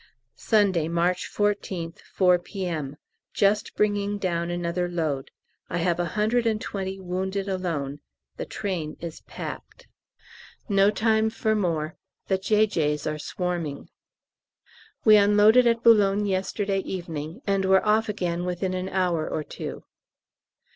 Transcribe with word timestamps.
Sunday, 0.35 0.87
March 0.87 1.29
14th, 1.31 1.99
4 1.99 2.39
P.M. 2.39 2.97
Just 3.35 3.75
bringing 3.75 4.17
down 4.17 4.49
another 4.49 4.89
load. 4.89 5.29
I 5.69 5.77
have 5.77 5.99
a 5.99 6.05
hundred 6.17 6.47
and 6.47 6.59
twenty 6.59 6.99
wounded 6.99 7.47
alone; 7.47 7.99
the 8.35 8.47
train 8.47 8.97
is 8.99 9.21
packed. 9.21 9.87
No 10.67 10.89
time 10.89 11.29
for 11.29 11.53
more 11.53 11.97
the 12.29 12.39
J.J.'s 12.39 13.05
are 13.05 13.19
swarming. 13.19 13.89
We 15.05 15.17
unloaded 15.17 15.67
at 15.67 15.83
B. 15.83 15.91
yesterday 16.23 16.79
evening, 16.79 17.43
and 17.45 17.63
were 17.65 17.85
off 17.85 18.09
again 18.09 18.43
within 18.43 18.73
an 18.73 18.89
hour 18.89 19.29
or 19.29 19.43
two. 19.43 19.83